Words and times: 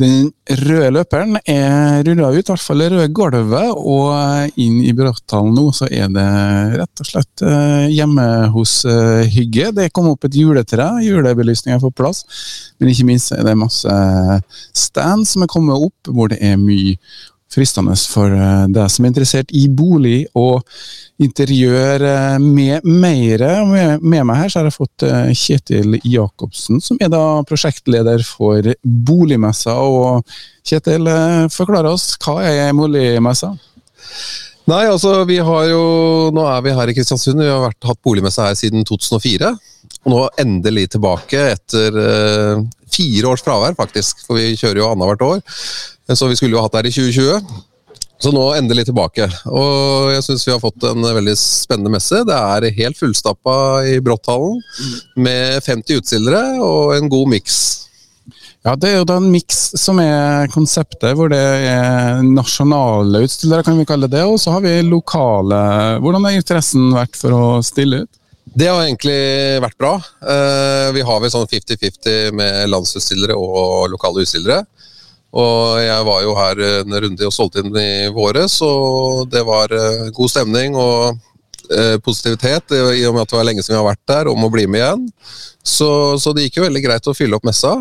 Den 0.00 0.32
røde 0.64 0.88
løperen 0.90 1.36
er 1.46 2.00
rulla 2.06 2.32
ut, 2.34 2.40
i 2.40 2.50
hvert 2.50 2.62
fall 2.62 2.80
det 2.82 2.88
røde 2.90 3.10
gulvet, 3.14 3.76
og 3.78 4.58
inn 4.58 4.80
i 4.82 4.94
Bratthallen 4.96 5.54
nå 5.54 5.68
så 5.76 5.86
er 5.86 6.08
det 6.10 6.24
rett 6.80 7.02
og 7.04 7.08
slett 7.08 7.44
eh, 7.46 7.86
hjemme 7.94 8.24
hos 8.54 8.80
eh, 8.90 9.22
Hygge. 9.30 9.70
Det 9.76 9.92
kom 9.94 10.10
opp 10.10 10.26
et 10.26 10.34
juletre, 10.40 10.88
julebelysning 11.04 11.76
er 11.76 11.84
på 11.84 11.92
plass, 11.94 12.24
men 12.80 12.90
ikke 12.90 13.06
minst 13.12 13.36
er 13.36 13.46
det 13.46 13.54
masse 13.60 13.94
stand 14.74 15.28
som 15.30 15.46
er 15.46 15.52
kommet 15.52 15.86
opp, 15.86 16.10
hvor 16.10 16.32
det 16.32 16.40
er 16.42 16.58
mye 16.58 16.98
fristende 17.54 17.94
for 18.10 18.32
eh, 18.34 18.66
deg 18.72 18.90
som 18.92 19.04
er 19.04 19.12
interessert 19.12 19.52
i 19.54 19.64
bolig 19.68 20.24
og 20.38 20.62
interiør 21.22 22.04
eh, 22.08 22.38
med 22.42 22.86
mer. 22.86 23.44
Med, 23.70 24.02
meg 24.02 24.40
her 24.40 24.52
så 24.52 24.60
har 24.60 24.70
jeg 24.70 24.76
fått 24.76 25.06
eh, 25.06 25.30
Kjetil 25.38 25.98
Jacobsen, 26.02 26.82
som 26.84 27.00
er 27.02 27.12
da 27.14 27.22
prosjektleder 27.48 28.24
for 28.26 28.72
Boligmessa. 28.82 29.76
Og 29.80 30.34
Kjetil, 30.64 31.10
forklar 31.52 31.90
oss, 31.90 32.14
hva 32.24 32.40
er 32.48 32.74
Boligmessa? 32.76 33.54
Nei, 34.64 34.86
altså 34.88 35.18
vi 35.28 35.36
har 35.44 35.66
jo 35.68 35.80
Nå 36.32 36.44
er 36.48 36.62
vi 36.64 36.72
her 36.72 36.88
i 36.88 36.94
Kristiansund. 36.96 37.42
Vi 37.42 37.50
har 37.50 37.60
vært, 37.66 37.82
hatt 37.84 38.00
boligmesse 38.04 38.46
her 38.46 38.54
siden 38.56 38.86
2004. 38.88 39.50
Og 40.04 40.12
nå 40.12 40.22
endelig 40.40 40.86
tilbake 40.94 41.42
etter 41.52 41.98
fire 42.94 43.30
års 43.34 43.44
fravær, 43.44 43.76
faktisk. 43.78 44.24
For 44.26 44.40
vi 44.40 44.54
kjører 44.56 44.82
jo 44.82 44.90
annethvert 44.92 45.28
år. 45.28 45.44
Så 46.14 46.28
vi 46.30 46.36
skulle 46.38 46.56
jo 46.56 46.64
hatt 46.64 46.74
det 46.74 46.84
her 46.84 46.90
i 46.90 46.96
2020. 46.98 47.62
Så 48.24 48.30
nå 48.32 48.44
endelig 48.56 48.86
tilbake. 48.88 49.26
Og 49.50 50.12
jeg 50.14 50.24
syns 50.24 50.46
vi 50.46 50.52
har 50.54 50.62
fått 50.62 50.84
en 50.88 51.04
veldig 51.04 51.34
spennende 51.36 51.92
messe. 51.92 52.22
Det 52.24 52.36
er 52.36 52.70
helt 52.78 52.98
fullstappa 53.00 53.56
i 53.90 53.98
Brotthallen 54.04 54.62
med 55.20 55.58
50 55.66 55.98
utstillere 56.00 56.44
og 56.64 56.94
en 56.96 57.10
god 57.12 57.32
miks. 57.34 57.58
Ja, 58.64 58.72
Det 58.80 58.88
er 58.88 58.94
jo 59.02 59.04
da 59.04 59.18
en 59.20 59.28
miks 59.28 59.58
som 59.76 59.98
er 60.00 60.48
konseptet, 60.48 61.10
hvor 61.18 61.28
det 61.28 61.36
er 61.36 62.22
nasjonale 62.24 63.20
utstillere, 63.26 63.66
kan 63.66 63.76
vi 63.76 63.84
kalle 63.84 64.08
det, 64.08 64.22
og 64.24 64.38
så 64.40 64.54
har 64.54 64.64
vi 64.64 64.78
lokale. 64.88 65.58
Hvordan 66.00 66.24
har 66.24 66.38
interessen 66.38 66.86
vært 66.94 67.18
for 67.20 67.36
å 67.36 67.44
stille 67.66 68.06
ut? 68.06 68.12
Det 68.44 68.68
har 68.68 68.82
egentlig 68.84 69.16
vært 69.64 69.78
bra. 69.80 69.94
Eh, 70.20 70.88
vi 70.94 71.02
har 71.06 71.20
vel 71.22 71.32
sånn 71.32 71.48
50-50 71.48 72.34
med 72.36 72.68
landsutstillere 72.70 73.36
og 73.38 73.88
lokale 73.94 74.24
utstillere. 74.24 74.62
Og 75.34 75.80
jeg 75.82 76.06
var 76.06 76.20
jo 76.22 76.34
her 76.38 76.60
en 76.66 76.96
runde 77.04 77.26
og 77.26 77.34
solgte 77.34 77.64
inn 77.64 77.72
i 77.74 78.10
våres, 78.14 78.60
og 78.62 79.24
det 79.32 79.42
var 79.48 79.72
eh, 79.74 80.10
god 80.14 80.30
stemning 80.30 80.76
og 80.78 81.16
eh, 81.74 81.96
positivitet 82.04 82.76
i 82.76 83.02
og 83.08 83.16
med 83.16 83.24
at 83.24 83.32
det 83.32 83.40
var 83.40 83.48
lenge 83.48 83.64
siden 83.64 83.74
vi 83.74 83.80
har 83.80 83.88
vært 83.88 84.12
der, 84.12 84.30
om 84.30 84.46
å 84.46 84.52
bli 84.52 84.68
med 84.70 84.84
igjen. 84.84 85.08
Så, 85.64 85.88
så 86.22 86.36
det 86.36 86.46
gikk 86.46 86.60
jo 86.60 86.68
veldig 86.68 86.84
greit 86.84 87.10
å 87.10 87.16
fylle 87.16 87.40
opp 87.40 87.48
messa. 87.48 87.72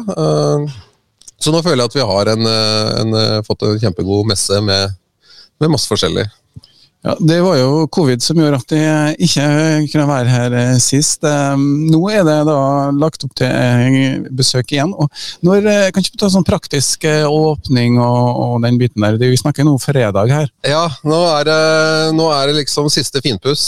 Så 1.43 1.51
nå 1.51 1.59
føler 1.61 1.83
jeg 1.83 1.91
at 1.91 1.97
vi 1.99 2.07
har 2.07 2.31
en, 2.31 2.47
en, 2.47 3.17
fått 3.43 3.67
en 3.67 3.77
kjempegod 3.81 4.31
messe 4.31 4.61
med, 4.63 4.95
med 5.59 5.73
masse 5.75 5.91
forskjellig. 5.91 6.23
Ja, 7.03 7.17
Det 7.19 7.41
var 7.41 7.57
jo 7.59 7.87
covid 7.91 8.23
som 8.23 8.37
gjorde 8.39 8.61
at 8.61 8.69
de 8.71 8.79
ikke 9.25 9.45
kunne 9.91 10.05
være 10.07 10.31
her 10.31 10.53
eh, 10.55 10.77
sist. 10.79 11.25
Eh, 11.27 11.59
nå 11.59 11.99
er 12.07 12.23
det 12.23 12.37
da 12.47 12.55
lagt 12.95 13.25
opp 13.27 13.33
til 13.35 13.51
eh, 13.51 14.23
besøk 14.31 14.71
igjen. 14.71 14.93
og 14.95 15.11
når, 15.43 15.67
Kan 15.91 16.05
ikke 16.05 16.21
ta 16.21 16.31
sånn 16.31 16.47
praktisk 16.47 17.03
åpning 17.03 17.99
og, 17.99 18.39
og, 18.45 18.55
den 18.63 18.79
biten 18.79 19.03
der? 19.03 19.19
Vi 19.19 19.41
snakker 19.41 19.67
nå 19.67 19.75
fredag 19.83 20.31
her. 20.31 20.47
Ja, 20.63 20.85
nå 21.03 21.19
er, 21.33 21.51
det, 21.51 21.59
nå 22.15 22.31
er 22.31 22.47
det 22.47 22.61
liksom 22.61 22.87
siste 22.93 23.19
finpuss. 23.25 23.65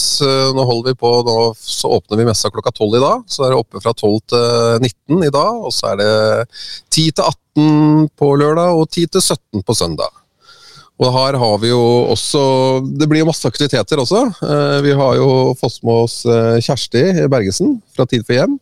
Nå 0.56 0.64
holder 0.72 0.94
vi 0.94 1.02
på, 1.04 1.16
nå 1.28 1.38
så 1.60 1.92
åpner 2.00 2.24
vi 2.24 2.32
messa 2.32 2.52
klokka 2.54 2.72
tolv 2.72 2.96
i 2.96 3.04
dag. 3.04 3.26
Så 3.28 3.44
er 3.44 3.52
det 3.52 3.60
oppe 3.60 3.84
fra 3.84 3.92
12 3.92 4.20
til 4.32 4.86
19 5.12 5.28
i 5.28 5.34
dag. 5.36 5.60
Og 5.60 5.76
så 5.76 5.92
er 5.92 6.06
det 6.06 6.14
10 6.96 7.10
til 7.20 7.26
18 7.28 8.14
på 8.16 8.38
lørdag 8.40 8.80
og 8.80 8.88
10 8.88 9.10
til 9.18 9.28
17 9.28 9.66
på 9.68 9.76
søndag. 9.76 10.25
Og 10.96 11.12
her 11.12 11.36
har 11.36 11.56
vi 11.60 11.74
jo 11.74 11.82
også 12.14 12.42
Det 12.96 13.08
blir 13.12 13.20
jo 13.20 13.28
masse 13.28 13.48
aktiviteter 13.48 14.00
også. 14.00 14.22
Eh, 14.48 14.78
vi 14.86 14.96
har 14.96 15.18
jo 15.20 15.30
fått 15.60 15.82
med 15.84 16.06
oss 16.06 16.22
eh, 16.24 16.62
Kjersti 16.64 17.28
Bergesen 17.32 17.80
fra 17.96 18.08
Tid 18.08 18.24
for 18.24 18.38
hjem. 18.38 18.56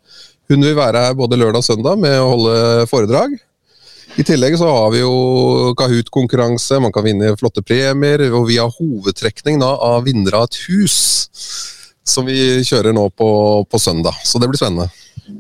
Hun 0.50 0.66
vil 0.66 0.78
være 0.78 1.06
her 1.06 1.18
både 1.18 1.38
lørdag 1.40 1.62
og 1.62 1.68
søndag 1.68 2.00
med 2.02 2.18
å 2.20 2.32
holde 2.34 2.56
foredrag. 2.90 3.38
I 4.20 4.26
tillegg 4.26 4.58
så 4.60 4.68
har 4.70 4.92
vi 4.94 5.00
jo 5.02 5.74
Kahoot-konkurranse, 5.78 6.78
man 6.84 6.94
kan 6.94 7.06
vinne 7.06 7.32
flotte 7.40 7.64
premier. 7.66 8.26
Og 8.34 8.50
vi 8.50 8.60
har 8.62 8.74
hovedtrekning 8.74 9.62
da, 9.62 9.72
av 9.78 10.04
vinnere 10.06 10.42
av 10.42 10.50
et 10.50 10.60
hus, 10.68 10.98
som 12.04 12.28
vi 12.28 12.38
kjører 12.66 12.96
nå 12.96 13.08
på, 13.16 13.30
på 13.70 13.80
søndag. 13.80 14.18
Så 14.28 14.42
det 14.42 14.50
blir 14.52 14.60
spennende. 14.60 14.90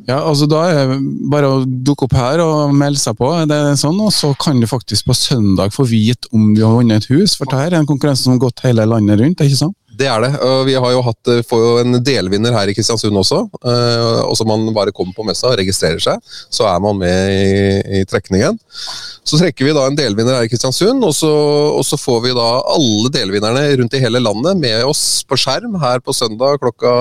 Ja, 0.07 0.21
altså 0.23 0.47
Da 0.47 0.61
er 0.69 0.93
det 0.93 0.97
bare 1.31 1.49
å 1.51 1.63
dukke 1.65 2.07
opp 2.07 2.15
her 2.15 2.41
og 2.43 2.73
melde 2.75 3.01
seg 3.01 3.17
på. 3.19 3.29
Det 3.49 3.55
er 3.55 3.79
sånn, 3.79 3.99
og 3.99 4.13
Så 4.15 4.31
kan 4.39 4.59
du 4.61 4.67
faktisk 4.69 5.09
på 5.09 5.15
søndag 5.17 5.75
få 5.75 5.85
vite 5.89 6.31
om 6.31 6.53
du 6.55 6.63
har 6.63 6.75
vunnet 6.77 7.03
et 7.03 7.11
hus. 7.11 7.35
For 7.39 7.49
dette 7.49 7.75
er 7.75 7.79
en 7.81 7.89
konkurranse 7.89 8.23
som 8.23 8.35
har 8.35 8.43
gått 8.45 8.63
hele 8.63 8.87
landet 8.87 9.19
rundt. 9.19 9.43
ikke 9.43 9.59
sant? 9.59 9.77
Det 9.93 10.07
er 10.09 10.23
det. 10.23 10.31
Vi 10.65 10.73
har 10.73 10.93
jo 10.95 11.03
hatt, 11.05 11.31
får 11.45 11.59
jo 11.61 11.73
en 11.83 11.97
delvinner 12.05 12.55
her 12.55 12.69
i 12.69 12.73
Kristiansund 12.73 13.17
også. 13.19 13.43
Eh, 13.61 14.21
og 14.25 14.33
så 14.37 14.47
man 14.49 14.65
bare 14.73 14.93
kommer 14.95 15.13
på 15.13 15.25
messa 15.27 15.51
og 15.51 15.59
registrerer 15.59 16.01
seg, 16.01 16.33
så 16.53 16.65
er 16.71 16.81
man 16.81 16.97
med 16.97 17.33
i, 17.33 17.99
i 17.99 18.03
trekningen. 18.09 18.57
Så 19.23 19.37
trekker 19.39 19.69
vi 19.69 19.75
da 19.75 19.85
en 19.87 19.97
delvinner 19.97 20.39
her 20.39 20.47
i 20.47 20.51
Kristiansund, 20.51 21.05
og 21.05 21.13
så, 21.15 21.31
og 21.77 21.85
så, 21.85 21.99
får 21.99 22.23
vi 22.25 22.35
da 22.35 22.49
alle 22.73 23.13
delvinnerne 23.13 23.67
rundt 23.79 23.93
i 23.95 24.01
hele 24.03 24.21
landet 24.23 24.59
med 24.59 24.81
oss 24.89 25.21
på 25.29 25.37
skjerm 25.39 25.77
her 25.83 26.01
på 26.03 26.15
søndag 26.15 26.59
klokka 26.63 26.93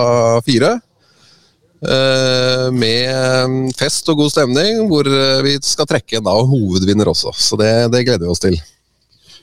fire. 0.47 0.77
Eh, 1.83 2.69
med 2.77 3.73
fest 3.75 4.07
og 4.13 4.21
god 4.21 4.31
stemning, 4.37 4.85
hvor 4.91 5.09
eh, 5.09 5.41
vi 5.43 5.57
skal 5.65 5.89
trekke 5.91 6.21
en 6.21 6.29
da 6.29 6.37
hovedvinner 6.37 7.11
også. 7.11 7.33
Så 7.35 7.59
det, 7.59 7.73
det 7.95 8.05
gleder 8.07 8.29
vi 8.29 8.31
oss 8.37 8.45
til. 8.45 8.61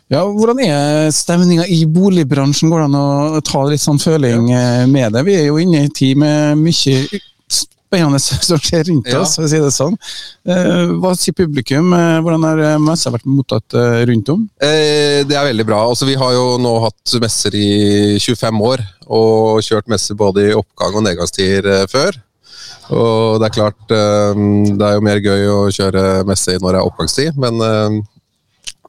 Ja, 0.09 0.23
Hvordan 0.25 0.59
er 0.65 1.11
stemninga 1.13 1.67
i 1.69 1.83
boligbransjen? 1.85 2.71
Går 2.71 2.81
det 2.81 2.85
an 2.89 2.97
å 2.97 3.41
ta 3.45 3.65
litt 3.69 3.83
sånn 3.83 4.01
føling. 4.01 4.47
Eh, 4.49 4.85
med 4.89 5.13
det? 5.13 5.25
Vi 5.27 5.35
er 5.37 5.49
jo 5.49 5.59
inne 5.61 5.83
i 5.83 5.85
en 5.85 5.93
tid 5.93 6.17
med 6.17 6.57
mye 6.57 7.19
spennende 7.53 8.21
som 8.23 8.57
skjer 8.57 8.87
rundt 8.89 9.09
oss, 9.13 9.35
for 9.37 9.45
å 9.45 9.51
si 9.51 9.59
det 9.61 9.69
sånn. 9.73 9.97
Hva 11.01 11.13
sier 11.17 11.37
publikum? 11.37 11.93
Hvordan 11.93 12.47
har 12.47 12.81
messa 12.81 13.13
vært 13.13 13.29
mottatt 13.29 13.77
rundt 14.09 14.29
om? 14.33 14.47
Det 14.61 15.37
er 15.37 15.49
veldig 15.49 15.65
bra. 15.65 15.83
Altså, 15.89 16.09
vi 16.09 16.17
har 16.17 16.33
jo 16.33 16.57
nå 16.61 16.73
hatt 16.85 17.17
messer 17.21 17.57
i 17.57 17.69
25 18.21 18.65
år, 18.65 18.85
og 19.09 19.61
kjørt 19.65 19.89
messer 19.89 20.17
både 20.17 20.49
i 20.49 20.57
oppgang 20.57 20.97
og 20.97 21.05
nedgangstider 21.05 21.85
før. 21.89 22.17
Og 22.89 23.37
det 23.37 23.49
er 23.49 23.53
klart, 23.53 23.81
eh, 23.93 24.39
det 24.73 24.85
er 24.85 24.95
jo 24.97 25.05
mer 25.05 25.21
gøy 25.21 25.43
å 25.53 25.59
kjøre 25.73 26.23
messe 26.29 26.57
når 26.57 26.73
det 26.73 26.79
er 26.79 26.87
oppgangstid, 26.87 27.37
men, 27.37 27.61
eh, 27.61 27.99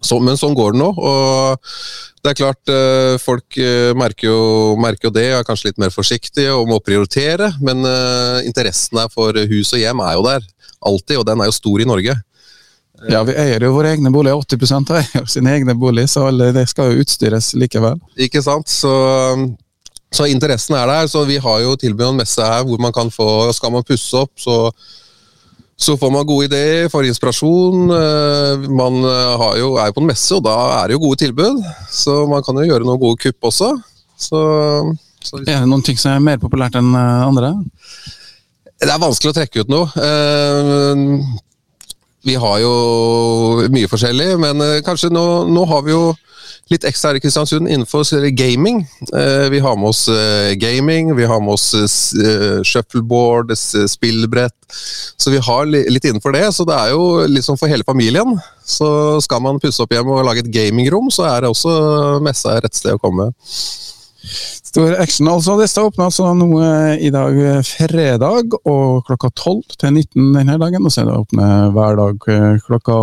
så, 0.01 0.17
men 0.23 0.39
sånn 0.41 0.57
går 0.57 0.75
det 0.75 0.81
nå. 0.81 0.91
og 0.97 1.75
det 2.21 2.33
er 2.33 2.37
klart, 2.37 2.73
eh, 2.73 3.15
Folk 3.21 3.57
merker 3.97 4.29
jo, 4.29 4.41
merker 4.81 5.09
jo, 5.09 5.13
det, 5.15 5.27
er 5.33 5.47
kanskje 5.47 5.71
litt 5.71 5.81
mer 5.81 5.93
forsiktige 5.95 6.53
og 6.53 6.69
må 6.69 6.81
prioritere. 6.85 7.49
Men 7.65 7.81
interessen 8.45 9.01
der 9.01 9.13
for 9.13 9.37
hus 9.53 9.73
og 9.73 9.81
hjem 9.81 10.03
er 10.05 10.19
jo 10.19 10.27
der, 10.27 10.45
alltid, 10.85 11.17
og 11.21 11.25
den 11.29 11.41
er 11.41 11.49
jo 11.49 11.57
stor 11.57 11.81
i 11.81 11.89
Norge. 11.89 12.17
Ja, 13.09 13.23
vi 13.25 13.33
eier 13.41 13.65
jo 13.65 13.73
våre 13.73 13.95
egne 13.95 14.13
boliger. 14.13 14.43
80% 14.45 14.93
eier 14.99 15.27
sine 15.33 15.57
egne 15.57 15.77
boliger, 15.81 16.13
så 16.13 16.29
det 16.53 16.67
skal 16.69 16.93
jo 16.93 17.07
utstyres 17.07 17.55
likevel. 17.57 17.97
Ikke 18.21 18.45
sant, 18.45 18.69
så 18.69 18.93
så 20.11 20.27
interessen 20.27 20.75
er 20.75 20.89
der. 20.91 21.07
Så 21.07 21.25
vi 21.29 21.39
har 21.39 21.61
jo 21.63 21.77
tilbudt 21.79 22.11
en 22.11 22.21
messe 22.21 22.43
her 22.43 22.65
hvor 22.67 22.81
man 22.83 22.93
kan 22.93 23.11
få 23.11 23.53
Skal 23.55 23.73
man 23.73 23.87
pusse 23.87 24.17
opp, 24.19 24.33
så, 24.39 24.71
så 25.81 25.97
får 25.97 26.11
man 26.13 26.27
gode 26.29 26.45
ideer, 26.51 26.89
får 26.93 27.07
inspirasjon. 27.09 27.91
Eh, 27.97 28.65
man 28.69 28.99
eh, 29.01 29.45
jo, 29.63 29.71
er 29.81 29.89
jo 29.89 29.95
på 29.97 30.03
en 30.03 30.11
messe, 30.11 30.29
og 30.37 30.45
da 30.45 30.57
er 30.77 30.91
det 30.91 30.99
jo 30.99 31.05
gode 31.07 31.23
tilbud. 31.23 31.63
Så 31.89 32.17
man 32.29 32.45
kan 32.45 32.61
jo 32.61 32.67
gjøre 32.69 32.85
noen 32.85 33.01
gode 33.01 33.17
kupp 33.23 33.49
også. 33.49 33.71
Så, 34.21 34.41
så. 35.25 35.41
Er 35.41 35.63
det 35.63 35.71
noen 35.71 35.85
ting 35.87 35.97
som 36.01 36.13
er 36.13 36.27
mer 36.27 36.43
populært 36.43 36.77
enn 36.77 36.93
eh, 36.93 37.23
andre? 37.25 37.55
Det 38.81 38.93
er 38.93 39.01
vanskelig 39.01 39.33
å 39.33 39.37
trekke 39.37 39.65
ut 39.65 39.73
noe. 39.73 39.89
Vi 42.29 42.37
har 42.37 42.61
jo 42.61 42.73
mye 43.73 43.89
forskjellig, 43.89 44.35
men 44.41 44.61
kanskje 44.85 45.09
nå, 45.13 45.25
nå 45.49 45.65
har 45.69 45.85
vi 45.85 45.93
jo 45.93 46.05
litt 46.71 46.87
ekstra 46.87 47.11
her 47.11 47.19
i 47.19 47.23
Kristiansund 47.23 47.69
innenfor 47.69 48.07
gaming. 48.37 48.85
Eh, 49.15 49.49
vi 49.51 49.59
har 49.63 49.77
med 49.77 49.91
oss 49.91 50.05
eh, 50.09 50.55
gaming, 50.55 51.15
vi 51.17 51.27
har 51.27 51.41
med 51.43 51.57
oss 51.57 51.75
eh, 51.75 52.63
shuffleboard, 52.63 53.53
spillbrett. 53.91 54.55
Så 55.17 55.33
vi 55.35 55.41
har 55.43 55.67
litt 55.67 56.05
innenfor 56.07 56.35
det. 56.37 56.47
Så 56.55 56.67
det 56.69 56.77
er 56.79 56.93
jo 56.95 57.27
liksom 57.27 57.59
for 57.59 57.71
hele 57.71 57.87
familien. 57.87 58.39
Så 58.63 59.19
skal 59.25 59.43
man 59.43 59.59
pusse 59.63 59.83
opp 59.83 59.95
hjem 59.95 60.13
og 60.15 60.23
lage 60.29 60.45
et 60.45 60.53
gamingrom, 60.55 61.11
så 61.11 61.27
er 61.33 61.43
det 61.43 61.51
også 61.51 62.21
messa 62.23 62.61
rett 62.63 62.79
sted 62.79 62.95
å 62.95 63.03
komme. 63.03 63.33
Stor 64.71 64.95
action, 65.03 65.27
altså. 65.33 65.57
Dette 65.59 65.83
åpna 65.83 66.07
altså 66.07 66.29
nå 66.39 66.51
i 67.03 67.11
dag 67.11 67.41
fredag 67.67 68.55
og 68.61 69.01
klokka 69.09 69.33
12 69.33 69.81
til 69.81 69.97
19 69.97 70.37
denne 70.37 70.61
dagen. 70.63 70.87
Og 70.87 70.95
så 70.95 71.03
er 71.03 71.11
det 71.11 71.19
åpne 71.19 71.51
hver 71.75 71.99
dag 71.99 72.31
klokka 72.69 73.03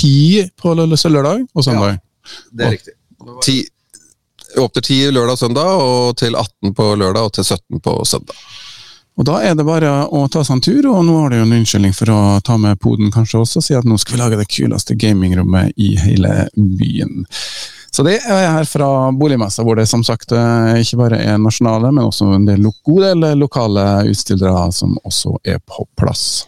10 0.00 0.48
på 0.56 0.72
lørdag 0.78 1.44
og 1.52 1.68
søndag. 1.68 2.00
Ja, 2.00 2.40
det 2.56 2.64
er 2.64 2.76
riktig. 2.78 2.96
Ti, 3.44 3.60
opp 4.58 4.74
til 4.78 4.82
10 4.82 5.14
lørdag 5.16 5.36
og 5.36 5.40
søndag, 5.40 5.70
og 5.86 6.16
til 6.20 6.36
18 6.36 6.74
på 6.76 6.90
lørdag 7.00 7.28
og 7.28 7.34
til 7.38 7.44
17 7.44 7.82
på 7.84 7.96
søndag. 8.08 8.36
Og 9.20 9.26
Da 9.28 9.42
er 9.44 9.54
det 9.54 9.66
bare 9.68 9.90
å 10.08 10.24
ta 10.32 10.40
seg 10.40 10.56
en 10.56 10.64
tur, 10.64 10.86
og 10.88 11.02
nå 11.04 11.18
har 11.20 11.30
du 11.30 11.36
jo 11.36 11.44
en 11.44 11.58
unnskyldning 11.58 11.92
for 11.92 12.08
å 12.14 12.20
ta 12.44 12.56
med 12.56 12.80
poden 12.80 13.12
kanskje 13.12 13.42
også, 13.42 13.60
og 13.60 13.66
si 13.66 13.76
at 13.76 13.84
nå 13.88 13.98
skal 14.00 14.16
vi 14.16 14.22
lage 14.22 14.40
det 14.40 14.48
kuleste 14.48 14.96
gamingrommet 14.96 15.76
i 15.76 15.92
hele 16.00 16.46
byen. 16.56 17.26
Så 17.92 18.06
det 18.06 18.22
er 18.24 18.46
her 18.48 18.64
fra 18.64 18.86
boligmessa, 19.12 19.60
hvor 19.66 19.76
det 19.76 19.84
som 19.90 20.00
sagt 20.06 20.32
eh, 20.32 20.78
ikke 20.80 20.96
bare 21.02 21.18
er 21.20 21.36
nasjonale, 21.36 21.90
men 21.92 22.06
også 22.06 22.30
en 22.38 22.46
del 22.48 22.64
lokale 22.64 23.84
utstillere 24.08 24.70
som 24.72 24.96
også 25.04 25.36
er 25.44 25.60
på 25.60 25.84
plass. 26.00 26.40